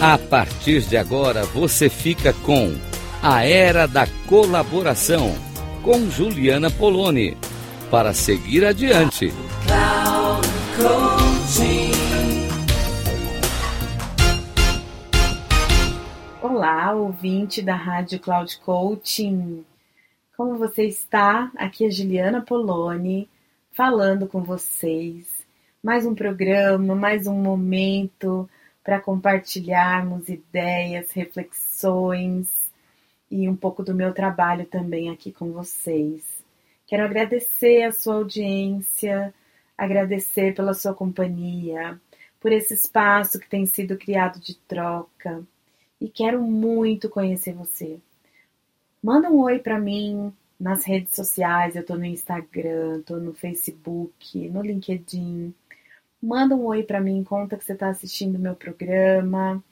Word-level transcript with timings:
A 0.00 0.18
partir 0.18 0.82
de 0.82 0.94
agora 0.94 1.46
você 1.46 1.88
fica 1.88 2.34
com 2.44 2.76
A 3.22 3.46
Era 3.46 3.88
da 3.88 4.06
Colaboração 4.28 5.34
com 5.82 6.10
Juliana 6.10 6.70
Poloni 6.70 7.34
para 7.90 8.12
seguir 8.12 8.62
adiante. 8.66 9.32
Olá, 16.42 16.92
ouvinte 16.92 17.62
da 17.62 17.74
Rádio 17.74 18.20
Cloud 18.20 18.54
Coaching. 18.58 19.64
Como 20.36 20.58
você 20.58 20.84
está? 20.84 21.50
Aqui 21.56 21.86
é 21.86 21.90
Juliana 21.90 22.42
Poloni 22.42 23.30
falando 23.72 24.26
com 24.26 24.42
vocês. 24.42 25.24
Mais 25.82 26.04
um 26.04 26.14
programa, 26.14 26.94
mais 26.94 27.26
um 27.26 27.34
momento 27.34 28.46
para 28.86 29.00
compartilharmos 29.00 30.28
ideias, 30.28 31.10
reflexões 31.10 32.48
e 33.28 33.48
um 33.48 33.56
pouco 33.56 33.82
do 33.82 33.92
meu 33.92 34.14
trabalho 34.14 34.64
também 34.64 35.10
aqui 35.10 35.32
com 35.32 35.50
vocês. 35.50 36.22
Quero 36.86 37.02
agradecer 37.02 37.82
a 37.82 37.90
sua 37.90 38.14
audiência, 38.14 39.34
agradecer 39.76 40.54
pela 40.54 40.72
sua 40.72 40.94
companhia, 40.94 42.00
por 42.38 42.52
esse 42.52 42.74
espaço 42.74 43.40
que 43.40 43.48
tem 43.48 43.66
sido 43.66 43.98
criado 43.98 44.38
de 44.38 44.54
troca 44.54 45.42
e 46.00 46.08
quero 46.08 46.40
muito 46.40 47.08
conhecer 47.08 47.54
você. 47.54 47.98
Manda 49.02 49.28
um 49.28 49.40
oi 49.40 49.58
para 49.58 49.80
mim 49.80 50.32
nas 50.60 50.84
redes 50.84 51.16
sociais, 51.16 51.74
eu 51.74 51.84
tô 51.84 51.96
no 51.96 52.04
Instagram, 52.04 53.02
tô 53.02 53.16
no 53.16 53.34
Facebook, 53.34 54.48
no 54.48 54.62
LinkedIn. 54.62 55.52
Manda 56.22 56.54
um 56.56 56.64
oi 56.66 56.82
para 56.82 57.00
mim, 57.00 57.22
conta 57.24 57.56
que 57.56 57.64
você 57.64 57.72
está 57.74 57.88
assistindo 57.88 58.38
meu 58.38 58.54
programa, 58.56 59.62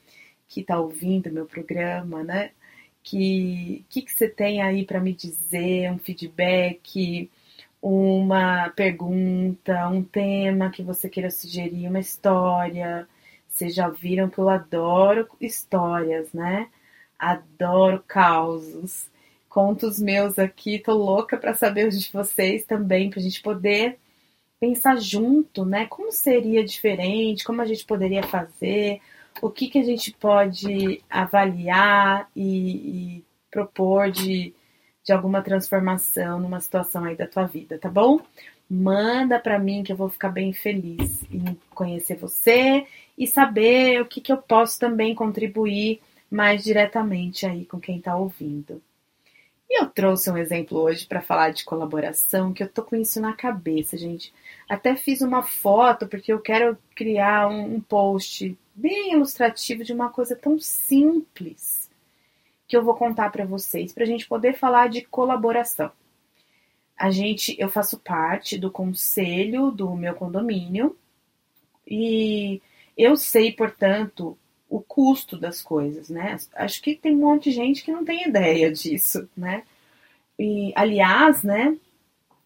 que 0.47 0.61
está 0.61 0.79
ouvindo 0.79 1.31
meu 1.31 1.45
programa, 1.45 2.23
né? 2.23 2.51
Que 3.03 3.85
que, 3.89 4.01
que 4.03 4.11
você 4.13 4.29
tem 4.29 4.61
aí 4.61 4.85
para 4.85 4.99
me 4.99 5.13
dizer, 5.13 5.91
um 5.91 5.99
feedback, 5.99 7.29
uma 7.81 8.69
pergunta, 8.71 9.87
um 9.89 10.03
tema 10.03 10.69
que 10.71 10.83
você 10.83 11.09
queira 11.09 11.29
sugerir, 11.31 11.87
uma 11.87 11.99
história. 11.99 13.07
Vocês 13.49 13.73
já 13.75 13.89
viram 13.89 14.29
que 14.29 14.39
eu 14.39 14.49
adoro 14.49 15.27
histórias, 15.41 16.31
né? 16.33 16.69
Adoro 17.19 18.03
causos. 18.07 19.09
Contos 19.49 19.99
meus 19.99 20.37
aqui, 20.39 20.79
tô 20.79 20.93
louca 20.93 21.37
para 21.37 21.53
saber 21.53 21.87
os 21.87 22.01
de 22.01 22.11
vocês 22.11 22.65
também, 22.65 23.09
pra 23.09 23.21
gente 23.21 23.41
poder 23.41 23.99
pensar 24.59 24.97
junto, 24.97 25.65
né? 25.65 25.85
Como 25.87 26.11
seria 26.11 26.63
diferente, 26.63 27.43
como 27.43 27.61
a 27.61 27.65
gente 27.65 27.85
poderia 27.85 28.23
fazer, 28.23 29.01
o 29.41 29.49
que, 29.49 29.67
que 29.67 29.79
a 29.79 29.83
gente 29.83 30.11
pode 30.13 31.01
avaliar 31.09 32.29
e, 32.35 33.17
e 33.19 33.25
propor 33.51 34.11
de, 34.11 34.53
de 35.03 35.13
alguma 35.13 35.41
transformação 35.41 36.39
numa 36.39 36.59
situação 36.59 37.03
aí 37.03 37.15
da 37.15 37.27
tua 37.27 37.45
vida, 37.45 37.77
tá 37.77 37.89
bom? 37.89 38.19
Manda 38.69 39.39
para 39.39 39.59
mim 39.59 39.83
que 39.83 39.91
eu 39.91 39.95
vou 39.95 40.09
ficar 40.09 40.29
bem 40.29 40.51
feliz 40.51 41.23
em 41.31 41.55
conhecer 41.69 42.15
você 42.15 42.85
e 43.17 43.27
saber 43.27 44.01
o 44.01 44.05
que, 44.05 44.19
que 44.19 44.31
eu 44.31 44.37
posso 44.37 44.79
também 44.79 45.13
contribuir 45.13 46.01
mais 46.29 46.63
diretamente 46.63 47.45
aí 47.45 47.65
com 47.65 47.79
quem 47.79 47.97
está 47.97 48.15
ouvindo. 48.15 48.81
Eu 49.77 49.89
trouxe 49.89 50.31
um 50.31 50.37
exemplo 50.37 50.79
hoje 50.79 51.05
para 51.05 51.21
falar 51.21 51.51
de 51.51 51.65
colaboração, 51.65 52.53
que 52.53 52.63
eu 52.63 52.69
tô 52.69 52.81
com 52.81 52.95
isso 52.95 53.19
na 53.19 53.33
cabeça, 53.33 53.97
gente. 53.97 54.33
Até 54.69 54.95
fiz 54.95 55.19
uma 55.19 55.43
foto 55.43 56.07
porque 56.07 56.31
eu 56.31 56.39
quero 56.39 56.77
criar 56.95 57.49
um, 57.49 57.75
um 57.75 57.81
post 57.81 58.57
bem 58.73 59.11
ilustrativo 59.11 59.83
de 59.83 59.91
uma 59.91 60.09
coisa 60.09 60.33
tão 60.33 60.57
simples 60.57 61.91
que 62.65 62.77
eu 62.77 62.85
vou 62.85 62.95
contar 62.95 63.29
para 63.33 63.45
vocês, 63.45 63.91
para 63.91 64.03
a 64.03 64.07
gente 64.07 64.25
poder 64.25 64.53
falar 64.53 64.87
de 64.87 65.01
colaboração. 65.01 65.91
A 66.97 67.11
gente, 67.11 67.53
eu 67.59 67.67
faço 67.67 67.99
parte 67.99 68.57
do 68.57 68.71
conselho 68.71 69.71
do 69.71 69.93
meu 69.93 70.15
condomínio 70.15 70.97
e 71.85 72.61
eu 72.97 73.17
sei, 73.17 73.51
portanto, 73.51 74.37
o 74.69 74.79
custo 74.79 75.37
das 75.37 75.61
coisas, 75.61 76.09
né? 76.09 76.37
Acho 76.55 76.81
que 76.81 76.95
tem 76.95 77.15
um 77.15 77.19
monte 77.19 77.49
de 77.49 77.55
gente 77.55 77.83
que 77.83 77.91
não 77.91 78.03
tem 78.03 78.27
ideia 78.27 78.71
disso, 78.71 79.29
né? 79.35 79.63
E, 80.37 80.73
aliás, 80.75 81.43
né, 81.43 81.77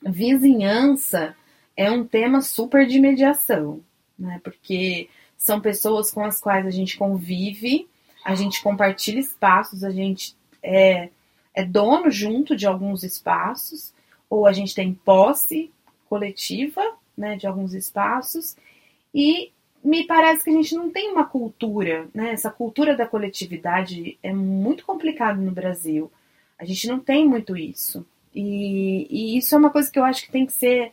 vizinhança 0.01 1.35
é 1.75 1.89
um 1.89 2.05
tema 2.05 2.41
super 2.41 2.85
de 2.85 2.99
mediação, 2.99 3.81
né? 4.17 4.39
Porque 4.43 5.09
são 5.37 5.61
pessoas 5.61 6.11
com 6.11 6.23
as 6.23 6.39
quais 6.39 6.65
a 6.67 6.71
gente 6.71 6.97
convive, 6.97 7.87
a 8.25 8.35
gente 8.35 8.61
compartilha 8.61 9.19
espaços, 9.19 9.83
a 9.83 9.89
gente 9.89 10.35
é, 10.61 11.09
é 11.53 11.63
dono 11.63 12.11
junto 12.11 12.55
de 12.55 12.67
alguns 12.67 13.03
espaços, 13.03 13.93
ou 14.29 14.45
a 14.45 14.51
gente 14.51 14.75
tem 14.75 14.93
posse 14.93 15.71
coletiva, 16.09 16.81
né, 17.17 17.35
de 17.35 17.47
alguns 17.47 17.73
espaços, 17.73 18.55
e 19.13 19.51
me 19.83 20.05
parece 20.05 20.43
que 20.43 20.49
a 20.49 20.53
gente 20.53 20.75
não 20.75 20.91
tem 20.91 21.11
uma 21.11 21.25
cultura, 21.25 22.07
né? 22.13 22.31
Essa 22.31 22.51
cultura 22.51 22.95
da 22.95 23.07
coletividade 23.07 24.17
é 24.21 24.33
muito 24.33 24.85
complicado 24.85 25.41
no 25.41 25.51
Brasil. 25.51 26.11
A 26.57 26.65
gente 26.65 26.87
não 26.87 26.99
tem 26.99 27.27
muito 27.27 27.55
isso. 27.55 28.05
E, 28.35 29.07
e 29.09 29.37
isso 29.37 29.55
é 29.55 29.57
uma 29.57 29.69
coisa 29.69 29.89
que 29.89 29.97
eu 29.97 30.03
acho 30.03 30.25
que 30.25 30.31
tem 30.31 30.45
que 30.45 30.53
ser 30.53 30.91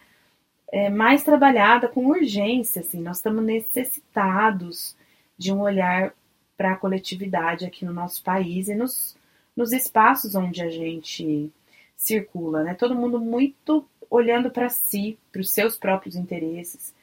é, 0.73 0.89
mais 0.89 1.25
trabalhada 1.25 1.89
com 1.89 2.07
urgência. 2.07 2.81
Assim. 2.81 3.01
Nós 3.01 3.17
estamos 3.17 3.45
necessitados 3.45 4.97
de 5.37 5.53
um 5.53 5.61
olhar 5.61 6.15
para 6.57 6.73
a 6.73 6.77
coletividade 6.77 7.67
aqui 7.67 7.85
no 7.85 7.93
nosso 7.93 8.23
país 8.23 8.69
e 8.69 8.75
nos, 8.75 9.17
nos 9.55 9.73
espaços 9.73 10.35
onde 10.35 10.63
a 10.63 10.71
gente 10.71 11.51
circula. 11.97 12.63
Né? 12.63 12.75
Todo 12.75 12.95
mundo 12.95 13.21
muito 13.21 13.85
olhando 14.09 14.51
para 14.51 14.69
si, 14.69 15.19
para 15.33 15.41
os 15.41 15.51
seus 15.51 15.77
próprios 15.77 16.15
interesses 16.15 16.95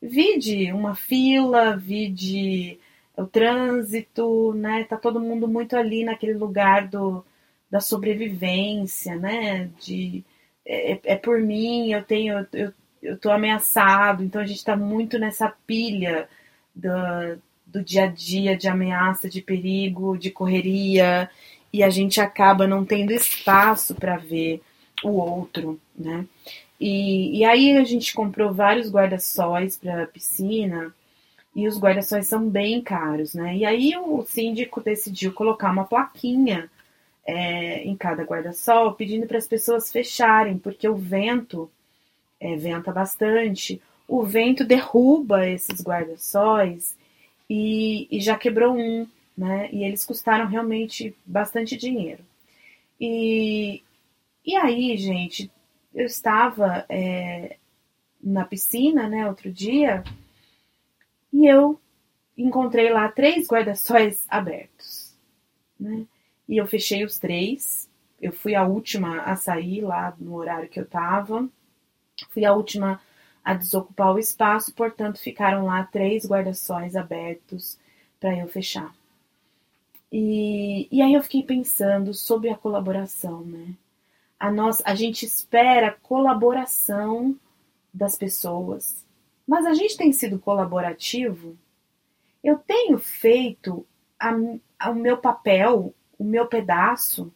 vide 0.00 0.72
uma 0.72 0.94
fila, 0.94 1.76
vide 1.76 2.78
o 3.16 3.26
trânsito, 3.26 4.54
né? 4.54 4.84
Tá 4.84 4.96
todo 4.96 5.20
mundo 5.20 5.46
muito 5.46 5.76
ali 5.76 6.04
naquele 6.04 6.34
lugar 6.34 6.88
do, 6.88 7.24
da 7.70 7.80
sobrevivência, 7.80 9.16
né? 9.16 9.70
De 9.80 10.24
é, 10.66 10.98
é 11.04 11.16
por 11.16 11.40
mim, 11.40 11.92
eu 11.92 12.02
tenho, 12.04 12.46
eu, 12.52 12.72
eu 13.02 13.18
tô 13.18 13.30
ameaçado, 13.30 14.22
então 14.22 14.40
a 14.40 14.46
gente 14.46 14.58
está 14.58 14.76
muito 14.76 15.18
nessa 15.18 15.48
pilha 15.66 16.28
do, 16.74 16.90
do 17.66 17.82
dia 17.82 18.04
a 18.04 18.06
dia, 18.06 18.56
de 18.56 18.68
ameaça, 18.68 19.28
de 19.28 19.40
perigo, 19.42 20.18
de 20.18 20.30
correria, 20.30 21.30
e 21.72 21.82
a 21.82 21.90
gente 21.90 22.20
acaba 22.20 22.66
não 22.66 22.84
tendo 22.84 23.12
espaço 23.12 23.94
para 23.94 24.16
ver 24.16 24.62
o 25.02 25.10
outro, 25.10 25.80
né? 25.96 26.26
E, 26.80 27.38
e 27.38 27.44
aí 27.44 27.76
a 27.76 27.84
gente 27.84 28.14
comprou 28.14 28.52
vários 28.52 28.90
guarda-sóis 28.90 29.76
para 29.76 30.06
piscina 30.06 30.94
e 31.54 31.68
os 31.68 31.78
guarda-sóis 31.78 32.26
são 32.26 32.48
bem 32.48 32.80
caros, 32.80 33.34
né? 33.34 33.56
E 33.56 33.64
aí 33.66 33.96
o 33.96 34.24
síndico 34.24 34.80
decidiu 34.80 35.32
colocar 35.32 35.70
uma 35.70 35.84
plaquinha 35.84 36.70
é, 37.26 37.84
em 37.84 37.96
cada 37.96 38.22
guarda-sol 38.22 38.94
pedindo 38.94 39.26
para 39.26 39.38
as 39.38 39.46
pessoas 39.46 39.92
fecharem, 39.92 40.58
porque 40.58 40.88
o 40.88 40.96
vento 40.96 41.70
é, 42.40 42.56
venta 42.56 42.90
bastante, 42.92 43.80
o 44.08 44.24
vento 44.24 44.64
derruba 44.64 45.46
esses 45.48 45.82
guarda-sóis 45.82 46.96
e, 47.48 48.08
e 48.10 48.20
já 48.20 48.36
quebrou 48.36 48.74
um, 48.74 49.06
né? 49.36 49.68
E 49.72 49.84
eles 49.84 50.04
custaram 50.04 50.46
realmente 50.46 51.14
bastante 51.26 51.76
dinheiro. 51.76 52.24
E, 53.00 53.82
e 54.44 54.56
aí, 54.56 54.96
gente, 54.96 55.50
eu 55.94 56.06
estava 56.06 56.84
é, 56.88 57.56
na 58.22 58.44
piscina, 58.44 59.08
né, 59.08 59.28
outro 59.28 59.50
dia, 59.52 60.02
e 61.32 61.46
eu 61.46 61.80
encontrei 62.36 62.90
lá 62.90 63.08
três 63.08 63.46
guarda-sóis 63.46 64.24
abertos, 64.28 65.14
né? 65.78 66.06
E 66.48 66.56
eu 66.56 66.66
fechei 66.66 67.04
os 67.04 67.18
três. 67.18 67.88
Eu 68.20 68.32
fui 68.32 68.54
a 68.54 68.66
última 68.66 69.22
a 69.22 69.36
sair 69.36 69.82
lá 69.82 70.14
no 70.18 70.34
horário 70.34 70.68
que 70.68 70.80
eu 70.80 70.84
estava. 70.84 71.48
Fui 72.30 72.44
a 72.44 72.52
última 72.52 73.00
a 73.44 73.54
desocupar 73.54 74.12
o 74.14 74.18
espaço, 74.18 74.74
portanto, 74.74 75.18
ficaram 75.20 75.64
lá 75.66 75.84
três 75.84 76.26
guarda-sóis 76.26 76.96
abertos 76.96 77.78
para 78.18 78.36
eu 78.36 78.48
fechar. 78.48 78.94
E, 80.12 80.88
e 80.90 81.00
aí 81.00 81.14
eu 81.14 81.22
fiquei 81.22 81.42
pensando 81.42 82.12
sobre 82.12 82.50
a 82.50 82.56
colaboração, 82.56 83.42
né? 83.42 83.74
A, 84.40 84.50
nós, 84.50 84.80
a 84.86 84.94
gente 84.94 85.26
espera 85.26 85.98
colaboração 86.02 87.38
das 87.92 88.16
pessoas. 88.16 89.04
Mas 89.46 89.66
a 89.66 89.74
gente 89.74 89.98
tem 89.98 90.10
sido 90.12 90.38
colaborativo? 90.38 91.58
Eu 92.42 92.56
tenho 92.56 92.98
feito 92.98 93.86
a, 94.18 94.34
a, 94.78 94.90
o 94.90 94.94
meu 94.94 95.18
papel, 95.18 95.92
o 96.18 96.24
meu 96.24 96.46
pedaço. 96.46 97.30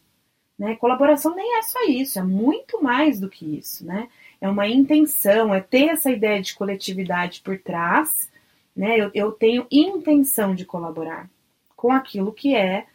Né? 0.57 0.75
Colaboração 0.77 1.35
nem 1.35 1.59
é 1.59 1.61
só 1.61 1.83
isso, 1.83 2.17
é 2.17 2.23
muito 2.23 2.81
mais 2.81 3.19
do 3.19 3.29
que 3.29 3.55
isso. 3.55 3.85
Né? 3.85 4.09
É 4.41 4.49
uma 4.49 4.67
intenção, 4.67 5.53
é 5.53 5.61
ter 5.61 5.89
essa 5.89 6.09
ideia 6.09 6.41
de 6.41 6.55
coletividade 6.55 7.41
por 7.41 7.59
trás. 7.59 8.31
Né? 8.75 8.99
Eu, 8.99 9.11
eu 9.13 9.31
tenho 9.31 9.67
intenção 9.69 10.55
de 10.55 10.65
colaborar 10.65 11.29
com 11.75 11.91
aquilo 11.91 12.33
que 12.33 12.55
é 12.55 12.87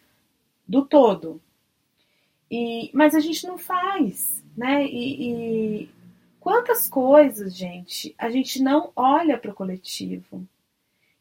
do 0.67 0.85
todo. 0.85 1.41
E, 2.51 2.91
mas 2.93 3.15
a 3.15 3.21
gente 3.21 3.47
não 3.47 3.57
faz, 3.57 4.43
né? 4.57 4.85
E, 4.87 5.83
e 5.83 5.91
quantas 6.41 6.89
coisas, 6.89 7.55
gente, 7.57 8.15
a 8.19 8.29
gente 8.29 8.63
não 8.63 8.91
olha 8.97 9.39
para 9.39 9.53
o 9.53 9.55
coletivo. 9.55 10.45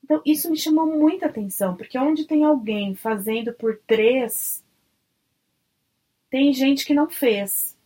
Então, 0.03 0.21
isso 0.25 0.49
me 0.49 0.57
chamou 0.57 0.87
muita 0.87 1.27
atenção, 1.27 1.75
porque 1.75 1.99
onde 1.99 2.25
tem 2.25 2.43
alguém 2.43 2.95
fazendo 2.95 3.53
por 3.53 3.77
três, 3.85 4.63
tem 6.31 6.51
gente 6.51 6.83
que 6.83 6.95
não 6.95 7.07
fez. 7.07 7.77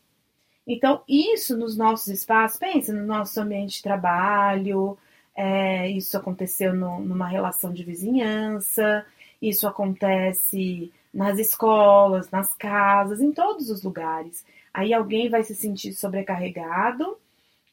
Então, 0.65 1.03
isso 1.07 1.57
nos 1.57 1.75
nossos 1.75 2.07
espaços, 2.07 2.57
pensa 2.57 2.93
no 2.93 3.05
nosso 3.05 3.41
ambiente 3.41 3.75
de 3.77 3.83
trabalho, 3.83 4.97
é, 5.35 5.89
isso 5.89 6.15
aconteceu 6.17 6.73
no, 6.73 6.99
numa 7.01 7.27
relação 7.27 7.73
de 7.73 7.83
vizinhança, 7.83 9.05
isso 9.41 9.67
acontece 9.67 10.93
nas 11.13 11.37
escolas, 11.37 12.31
nas 12.31 12.53
casas, 12.53 13.21
em 13.21 13.31
todos 13.31 13.69
os 13.69 13.83
lugares. 13.83 14.45
Aí 14.73 14.93
alguém 14.93 15.29
vai 15.29 15.43
se 15.43 15.55
sentir 15.55 15.93
sobrecarregado, 15.93 17.17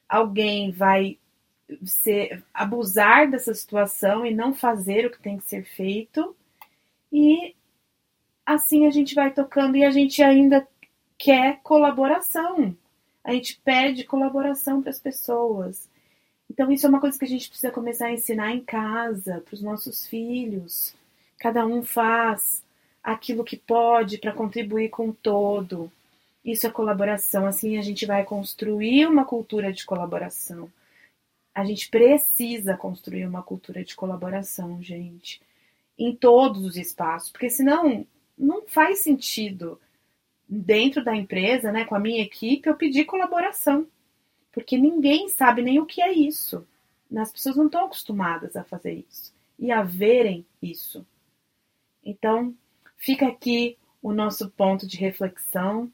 alguém 0.08 0.70
vai 0.70 1.19
ser, 1.84 2.42
abusar 2.52 3.31
dessa 3.31 3.54
situação 3.54 4.26
e 4.26 4.34
não 4.34 4.52
fazer 4.52 5.06
o 5.06 5.10
que 5.10 5.22
tem 5.22 5.38
que 5.38 5.44
ser 5.44 5.64
feito. 5.64 6.37
E 7.10 7.54
assim 8.44 8.87
a 8.87 8.90
gente 8.90 9.14
vai 9.14 9.32
tocando 9.32 9.76
e 9.76 9.84
a 9.84 9.90
gente 9.90 10.22
ainda 10.22 10.66
quer 11.16 11.60
colaboração. 11.62 12.76
A 13.22 13.32
gente 13.32 13.60
pede 13.64 14.04
colaboração 14.04 14.82
para 14.82 14.90
as 14.90 14.98
pessoas. 14.98 15.88
Então, 16.50 16.72
isso 16.72 16.84
é 16.84 16.88
uma 16.88 17.00
coisa 17.00 17.16
que 17.16 17.25
a 17.25 17.28
gente 17.28 17.48
precisa 17.48 17.72
começar 17.72 18.06
a 18.06 18.12
ensinar 18.12 18.50
em 18.52 18.60
casa, 18.60 19.40
para 19.44 19.54
os 19.54 19.62
nossos 19.62 20.06
filhos. 20.06 20.96
Cada 21.38 21.64
um 21.64 21.84
faz 21.84 22.62
aquilo 23.02 23.44
que 23.44 23.56
pode 23.56 24.19
para 24.19 24.32
contribuir 24.32 24.91
com 24.91 25.12
todo. 25.12 25.91
Isso 26.44 26.67
é 26.67 26.70
colaboração. 26.70 27.47
Assim, 27.47 27.79
a 27.79 27.82
gente 27.82 28.06
vai 28.06 28.25
construir 28.25 29.06
uma 29.06 29.25
cultura 29.25 29.73
de 29.73 29.85
colaboração. 29.85 30.70
A 31.55 31.64
gente 31.64 31.88
precisa 31.88 32.76
construir 32.76 33.26
uma 33.26 33.43
cultura 33.43 33.85
de 33.85 33.94
colaboração, 33.94 34.82
gente, 34.82 35.41
em 35.99 36.14
todos 36.14 36.64
os 36.64 36.76
espaços, 36.76 37.31
porque 37.31 37.50
senão 37.50 38.06
não 38.38 38.67
faz 38.67 39.00
sentido 39.00 39.79
dentro 40.49 41.05
da 41.05 41.14
empresa, 41.14 41.70
né, 41.70 41.85
com 41.85 41.94
a 41.94 42.00
minha 42.00 42.23
equipe, 42.23 42.69
eu 42.69 42.75
pedir 42.75 43.05
colaboração, 43.05 43.87
porque 44.52 44.79
ninguém 44.79 45.29
sabe 45.29 45.62
nem 45.62 45.79
o 45.79 45.87
que 45.87 46.00
é 46.00 46.12
isso. 46.12 46.67
As 47.17 47.32
pessoas 47.32 47.56
não 47.56 47.67
estão 47.67 47.85
acostumadas 47.85 48.56
a 48.56 48.64
fazer 48.64 49.05
isso 49.08 49.32
e 49.58 49.70
a 49.70 49.82
verem 49.82 50.47
isso. 50.62 51.06
Então, 52.05 52.55
fica 53.00 53.26
aqui 53.26 53.76
o 54.02 54.12
nosso 54.12 54.49
ponto 54.50 54.87
de 54.87 54.97
reflexão. 54.97 55.91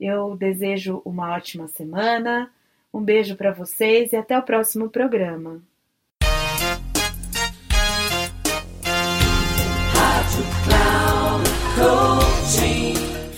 Eu 0.00 0.36
desejo 0.36 1.02
uma 1.04 1.34
ótima 1.34 1.68
semana. 1.68 2.50
Um 2.94 3.02
beijo 3.02 3.36
para 3.36 3.52
vocês 3.52 4.12
e 4.12 4.16
até 4.16 4.38
o 4.38 4.42
próximo 4.42 4.88
programa. 4.88 5.60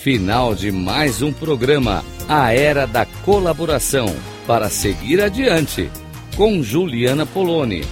Final 0.02 0.54
de 0.54 0.70
mais 0.70 1.20
um 1.20 1.32
programa, 1.32 2.02
A 2.26 2.54
Era 2.54 2.86
da 2.86 3.04
Colaboração, 3.04 4.06
para 4.46 4.70
seguir 4.70 5.20
adiante, 5.20 5.90
com 6.36 6.62
Juliana 6.62 7.26
Poloni. 7.26 7.82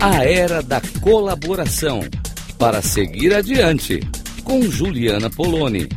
A 0.00 0.24
Era 0.24 0.62
da 0.62 0.80
Colaboração, 1.00 2.00
para 2.58 2.82
seguir 2.82 3.34
adiante, 3.34 4.00
com 4.44 4.62
Juliana 4.70 5.28
Poloni. 5.30 5.88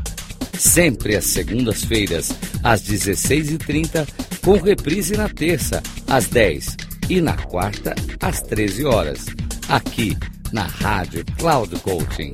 Sempre 0.58 1.16
às 1.16 1.26
segundas-feiras, 1.26 2.32
às 2.64 2.82
16h30, 2.82 4.08
com 4.44 4.58
reprise 4.58 5.16
na 5.16 5.30
terça, 5.30 5.84
às 6.08 6.26
10 6.28 6.76
e 7.10 7.22
na 7.22 7.34
quarta, 7.34 7.94
às 8.22 8.42
13 8.42 8.86
horas, 8.86 9.26
aqui 9.68 10.18
na 10.52 10.64
Rádio 10.64 11.24
Cloud 11.38 11.76
Coaching. 11.82 12.32